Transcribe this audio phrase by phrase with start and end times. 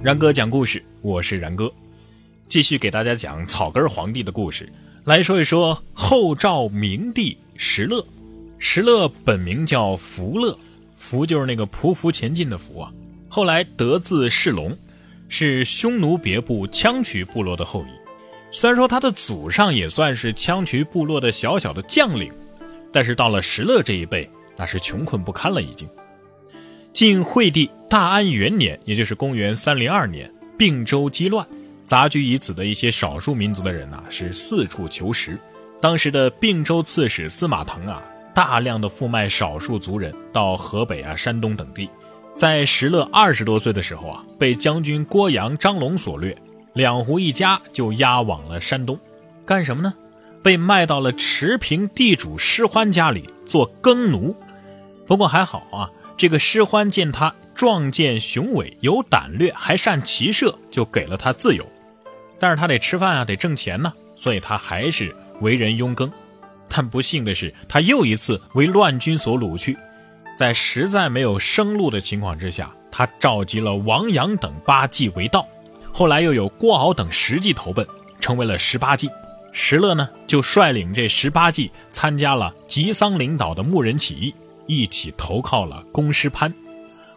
[0.00, 1.72] 然哥讲故事，我是然哥，
[2.46, 4.72] 继续给大家讲草根皇帝的故事。
[5.02, 8.04] 来说一说后赵明帝石勒。
[8.60, 10.56] 石勒本名叫福勒，
[10.96, 12.92] 福就是那个匍匐前进的福啊。
[13.28, 14.76] 后来得字世龙，
[15.28, 18.52] 是匈奴别部羌渠部落的后裔。
[18.52, 22.32] 虽然说他的祖上也算是羌渠部落的小小的将领，
[22.92, 25.88] 但是到了石勒这一辈，那是穷困不堪了已经。
[26.92, 31.46] 晋惠帝大安元年，也就是公元三零二年，并州激乱，
[31.84, 35.38] 杂居于此的一些少数民族的人呐，是四处求食。
[35.80, 38.02] 当时的并州刺史司马腾啊，
[38.34, 41.88] 大量的负卖少数族人到河北啊、山东等地。
[42.34, 46.36] 在石勒二十多岁的时候啊，被将军郭阳、张龙所掠，
[46.72, 48.98] 两湖一家就押往了山东，
[49.46, 49.94] 干什么呢？
[50.42, 54.34] 被卖到了持平地主施欢家里做耕奴。
[55.06, 55.90] 不过还好啊。
[56.18, 61.64] 这个施欢见他壮健雄伟，有胆略，还善骑射，就给了他自由。
[62.40, 66.10] 但是他得吃饭啊，得挣钱呢，所以他还是为人佣耕。
[66.68, 69.78] 但不幸的是，他又一次为乱军所掳去，
[70.36, 75.46] 在实在没有生路的情况之下，他召集了王阳等八骑为道。
[75.92, 77.86] 后来又有郭敖等十骑投奔，
[78.18, 79.08] 成为了十八骑。
[79.52, 84.34] 石勒呢，就率领这十八骑参加了吉桑领导的牧人起义。
[84.68, 86.54] 一起投靠了公师潘，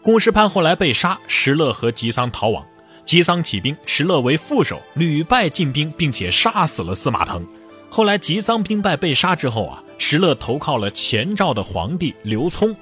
[0.01, 2.65] 公师潘后来被杀，石勒和吉桑逃亡，
[3.05, 7.45] 吉桑起兵，石勒为副手，屡败进兵，并且杀死了司马腾。
[7.89, 12.73] 后来吉桑兵败被杀之后啊，石勒投靠了前赵的皇帝刘聪，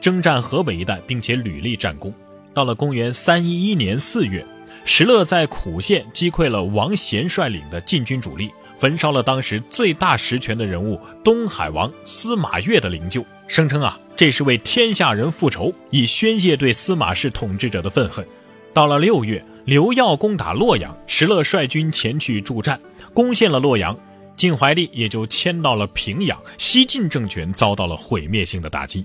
[0.00, 2.12] 征战河北一带，并且屡立战功。
[2.54, 4.44] 到了公元三一一年四月，
[4.86, 8.50] 石勒在苦县击溃了王贤率领的晋军主力，
[8.84, 13.98] 焚烧了当时最大实权的人物东海王司马越的灵柩，声称啊。
[14.14, 18.22] 这是为天下人复仇，以宣泄对司马氏统治者的愤恨。
[18.74, 22.78] 到了六月，刘耀攻打洛阳，石勒率军前去助战，
[23.14, 23.98] 攻陷了洛阳，
[24.36, 29.02] 晋怀帝也就迁到了平阳，西晋政权遭到了毁灭性的打击。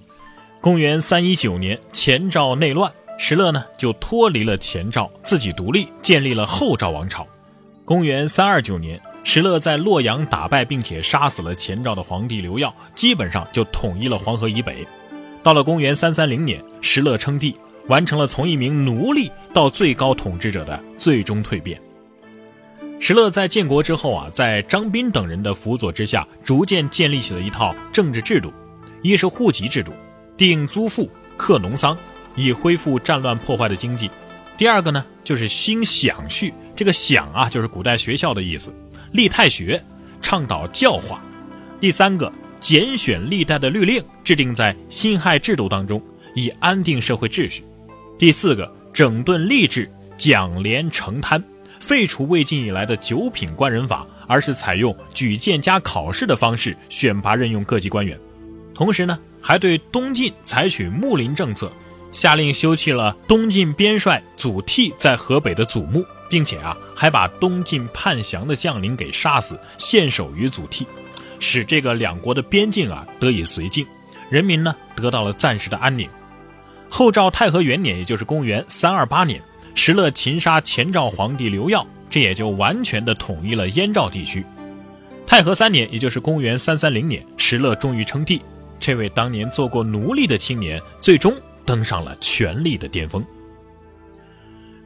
[0.60, 7.26] 公元三一九年，前赵内乱，石勒呢就脱离了前赵，自己独立，建立了后赵王朝。
[7.86, 9.00] 公元三二九年。
[9.32, 14.88] 石勒在洛阳打败并且杀死了前赵的皇帝刘耀，基本上就统一了黄河以北。
[15.44, 21.80] 到了公元三三零年，石勒称帝，完成了从一名奴隶到最高统治者的最终蜕变。
[23.00, 28.52] 石勒在建国之后啊，在张斌等人的辅佐之下，逐渐建立起了一套政治制度：
[29.04, 29.92] 一是户籍制度，
[30.38, 31.08] 定租赋，
[31.38, 31.96] 克农桑，
[32.36, 34.08] 以恢复战乱破坏的经济；
[34.58, 38.74] 第二个呢，就是兴享序，这个享啊，就是古代学校的意思。
[39.12, 39.82] 立太学，
[40.22, 41.18] 倡导教化；
[41.80, 46.02] 第三个，拣选历代的律令，制定在辛亥制度当中，
[46.36, 47.64] 以安定社会秩序；
[48.18, 51.44] 第四个，整顿吏治，讲廉惩贪，
[51.80, 58.20] 废除魏晋以来的九品官人法，而是采用举荐加考试的方式选拔任用各级官员。
[58.74, 61.72] 同时呢，还对东晋采取睦邻政策，
[62.12, 66.06] 下令修葺了东晋边帅祖逖在河北的祖墓。
[66.30, 70.86] 并且啊，还把东晋叛降的将领给杀死，献首于祖逖，
[71.40, 73.86] 使这个两国的边境啊得以绥靖，
[74.30, 76.08] 人民呢得到了暂时的安宁。
[76.90, 79.42] 后赵太和元年，也就是公元三二八年，
[79.76, 84.44] 石勒擒杀前赵皇帝刘耀，这也就完全的统一了燕赵地区。
[85.28, 88.42] 太和三年，也就是公元三三零年，石勒终于称帝，
[88.80, 91.32] 这位当年做过奴隶的青年，最终
[91.66, 93.24] 登上了权力的巅峰。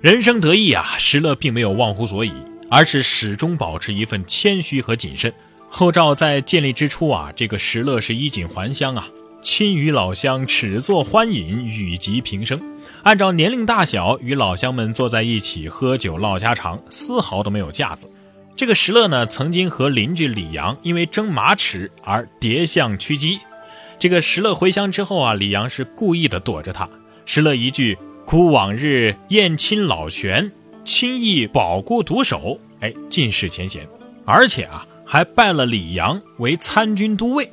[0.03, 2.33] 人生得意啊，石勒并没有忘乎所以，
[2.69, 5.31] 而是始终保持一份谦虚和谨慎。
[5.69, 9.07] 后赵在建立之初啊，这个石勒是衣锦还乡啊，
[9.41, 12.61] 亲与老乡，尺作欢饮，语及平生。
[13.03, 18.11] 按照年龄大小，与老乡们坐在一起喝酒唠家常，丝毫都没有架子。
[18.57, 23.39] 这个石勒呢，曾经和邻居李阳因为争马齿而叠相屈机。
[23.97, 26.89] 这个石勒回乡之后啊，李阳是故意的躲着他。
[27.25, 27.97] 石勒一句。
[28.25, 30.51] 哭往日宴亲老权，
[30.83, 33.87] 轻易保孤独守，哎，尽释前嫌，
[34.25, 37.49] 而且啊，还拜了李阳为参军都尉。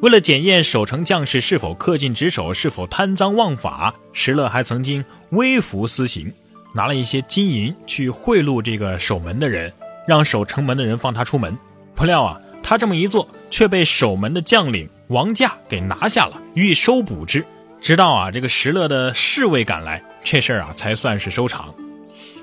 [0.00, 6.32] 为了检验守城将士是否恪尽职守，是否贪赃枉法，石勒还曾经微服私刑，
[6.74, 9.72] 拿了一些金银去贿赂这个守门的人，
[10.06, 11.56] 让守城门的人放他出门。
[11.94, 17.44] 不料啊，他这么一做，却被守门的将领王驾给拿下了，欲收捕之。
[17.80, 21.74] 直到啊，这个石勒的侍卫赶来，这事儿啊才算是收场。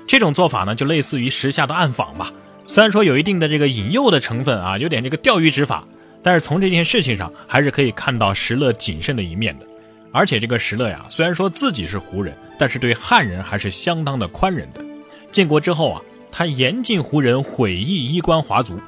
[0.06, 2.32] 这种做法呢，就类似于时下的暗访吧。
[2.66, 5.84] 虽然说有一定的这个引诱的成分啊，有点这个钓鱼执法，
[6.22, 9.66] 但是从这件事情上还是可以看到石勒谨慎的一面的。
[10.12, 14.84] 而且这个石勒呀，虽然说自己是胡人，但是对汉人还是相当的宽仁的。
[15.30, 16.02] 建国之后啊，
[16.32, 18.80] 他严禁胡人毁义衣冠华族。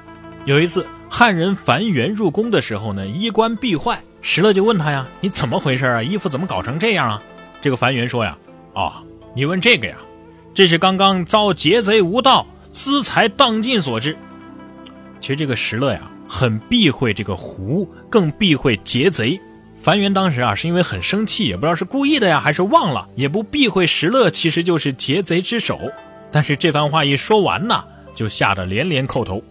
[0.46, 6.02] 有一次，汉人樊元入宫的时候呢，衣冠必坏，石勒就问他呀：“你怎么回事啊？
[6.02, 7.22] 衣服怎么搞成这样啊？”
[7.60, 8.36] 这个樊元说呀
[8.74, 8.92] ：“哦，
[9.34, 9.96] 你问这个呀，
[10.54, 14.16] 这是刚刚遭劫贼无道，资财荡尽所致。”
[15.20, 19.40] 其实这个石勒呀，很避讳这个胡，更避讳劫贼。
[19.82, 25.78] 樊元当时啊，是因为很生气，也不知道是故意的呀，还是忘了，也不避讳石勒其实就是劫贼之首。
[26.30, 27.82] 但是这番话一说完呢，
[28.14, 29.42] 就吓得连连叩头。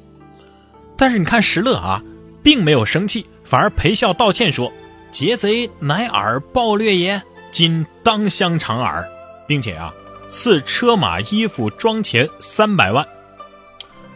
[0.96, 2.04] 但是你看石勒啊，
[2.44, 4.72] 并没有生气，反而陪笑道歉说
[5.10, 7.20] ：“劫贼乃尔暴掠也，
[7.50, 9.04] 今当相偿耳。”
[9.50, 9.92] 并且啊，
[10.28, 13.04] 赐车马衣服装钱三百万。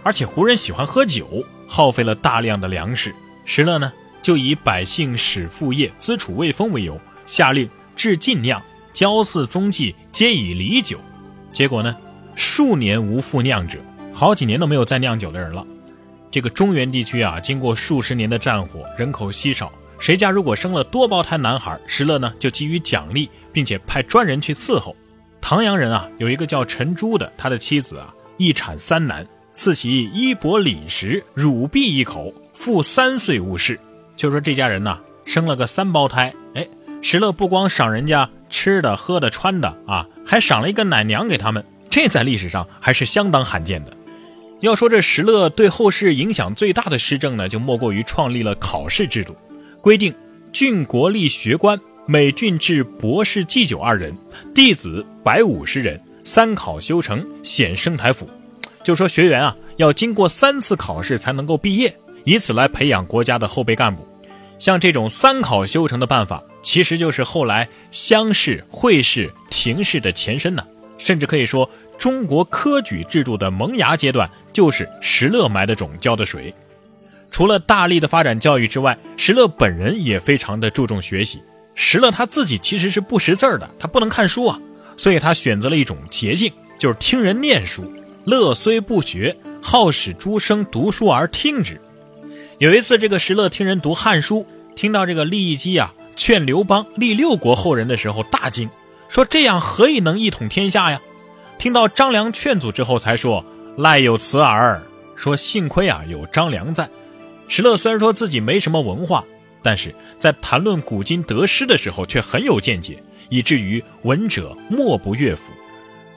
[0.04, 3.12] 而且胡人喜欢喝酒，耗费了大量的粮食。
[3.44, 3.92] 石勒呢，
[4.22, 8.62] 就以百姓使副业资储未丰为由，下令制禁酿，
[8.94, 11.00] 郊祀踪迹皆以礼酒。
[11.52, 11.98] 结果呢？
[12.36, 13.80] 数年无复酿者，
[14.14, 15.66] 好几年都没有再酿酒的人了。
[16.34, 24.96] 这个中原地区啊，经过数十年的战火，人口稀少，谁家如果生了多胞胎男孩，石勒呢就给予奖励，并且派专人去伺候。
[25.40, 33.80] 唐阳人啊，有一个叫陈珠的，他的妻子啊一产三男，赐其衣帛领食乳婢一口，父三岁误事。
[34.18, 36.68] 就说这家人呢生了个三胞胎，哎，
[37.04, 41.64] 石勒不光赏人家吃的、喝的、穿的啊，还赏了一个奶娘给他们。
[41.92, 43.96] 这在历史上还是相当罕见的。
[44.64, 49.36] 要说这石勒对后世影响最大的施政呢，就莫过于创立了考试制度，
[49.82, 50.14] 规定
[50.54, 54.16] 郡国立学官每郡制博士祭酒二人，
[54.56, 58.26] 弟子百五十人，三考修成，显升台府。
[58.86, 61.94] 就说学员啊，要经过三次考试才能够毕业，
[62.24, 64.08] 以此来培养国家的后备干部。
[64.60, 70.66] 像这种三考修成的办法，其实就是后来乡试、会试、廷试的前身呢，
[70.98, 71.70] 甚至可以说。
[72.04, 76.54] 中国科举制度的萌芽阶段，就是石勒埋的种、浇的水。
[77.32, 81.42] 除了大力的发展教育之外，石勒本人也非常的注重学习。
[81.76, 84.60] 石勒他自己其实是不识字的，他不能看书啊，
[84.98, 87.90] 所以他选择了一种捷径，就是听人念书。
[88.26, 91.80] 乐虽不学，好使诸生读书而听之。
[92.58, 94.40] 有一次，这个石勒听人读《汉书》，
[94.76, 98.70] 听到这个利益基啊劝刘邦立六国后人的时候，大惊，
[99.08, 101.00] 说：“这样何以能一统天下呀？”
[101.64, 103.42] 听到张良劝阻之后，才说
[103.78, 104.84] 赖有此耳。
[105.16, 106.90] 说幸亏啊有张良在。
[107.48, 109.24] 石勒虽然说自己没什么文化，
[109.62, 115.54] 但是在谈论古今得失的时候却很有见解，以至于闻者莫不悦服。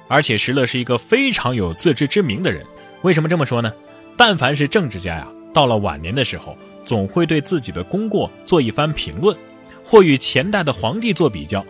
[0.09, 2.67] 而且石勒是一个非常有自知之明的人。
[3.03, 3.73] 为什么这么说呢？
[4.17, 9.37] 但凡是政治家呀，到了晚年的时候，总会对自己的功过做一番评论，
[9.85, 11.65] 或与前代的皇帝做比较。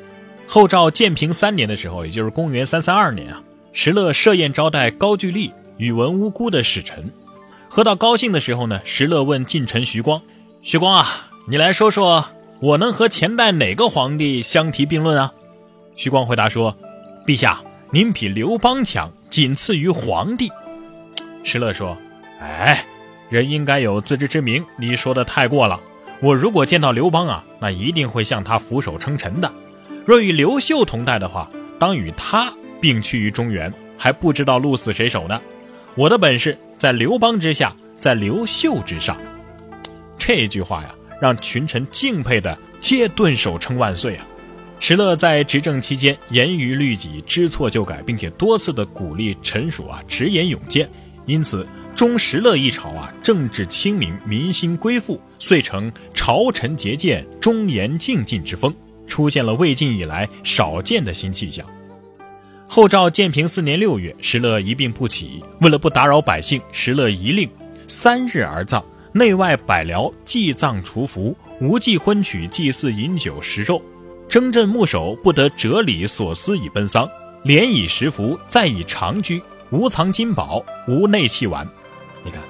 [0.46, 3.42] 后赵建平三年的时候，也就是公元三三二年啊。
[3.78, 7.12] 石勒设宴招待高句丽、宇文乌孤的使臣，
[7.68, 10.22] 喝到高兴的时候呢，石勒问近臣徐光
[10.64, 12.24] ：“徐光啊，你来说说，
[12.60, 15.30] 我能和前代哪个皇帝相提并论啊？”
[15.94, 16.74] 徐光回答说
[17.26, 20.50] ：“陛下，您比刘邦强，仅次于皇帝。”
[21.44, 21.94] 石勒说
[22.40, 22.82] ：“哎，
[23.28, 25.78] 人应该有自知之明，你说的太过了。
[26.22, 29.52] 我如果见到刘邦啊，那一定会向他俯首称臣的。
[30.06, 32.50] 若与刘秀同代的话，当与他。”
[32.86, 35.40] 并趋于中原，还不知道鹿死谁手呢。
[35.96, 39.16] 我的本事在刘邦之下，在刘秀之上。
[40.16, 44.24] 这句话呀，让群臣敬佩的皆顿首称万岁啊！
[44.78, 50.88] 石勒在执政期间严于律己，知错就改，并且多次的鼓励臣属啊直言勇谏，
[51.26, 58.72] 因此中石勒一朝啊政治清明，民心归附，遂成朝臣节俭、忠言敬进之风，
[59.08, 61.66] 出现了魏晋以来少见的新气象。
[62.68, 65.42] 后赵建平四年六月，石勒一病不起。
[65.60, 67.48] 为了不打扰百姓，石勒一令
[67.86, 73.80] 三日而葬，内外百僚祭葬除服，无忌婚娶，祭祀饮酒食肉。
[74.28, 77.08] 征镇牧守不得折礼所思以奔丧，
[77.44, 81.66] 连以食服，再以长居，无藏金宝，无内器玩。
[82.24, 82.42] 你看，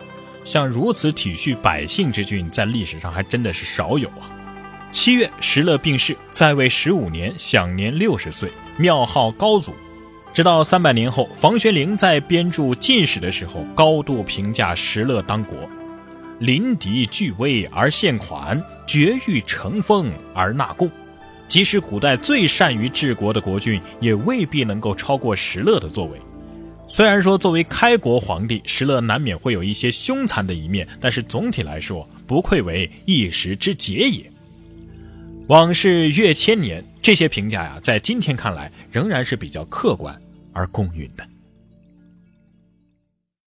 [0.45, 4.33] 像如此体恤百姓之君，在历史上还真的是少有啊。
[4.91, 9.73] 七月，石勒病逝，在位十五年，享年六十岁，庙号高祖。
[10.37, 15.57] 直到三百年后，房玄龄在编著《晋史》的时候，高度评价石勒当国：
[16.41, 20.91] 临敌拒威而献款，绝域成风而纳贡。
[21.49, 26.21] 即使古代最善于治国的国君，也未必能够超过石勒的作为。
[26.87, 34.31] 虽然说作为开国皇帝，石勒难免会有一些凶残的一面，但是总体来说，不愧为一时之杰也。
[35.47, 40.15] 往事越千年，这些评价呀，在今天看来仍然是比较客观
[40.57, 41.36] 而共允的。